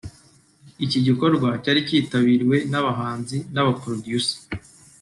Iki 0.85 0.99
gikorwa 1.07 1.47
cyari 1.63 1.79
cyitabiriwe 1.87 2.57
n’abahanzi 2.71 3.37
n’aba 3.53 3.73
Producer 3.81 4.37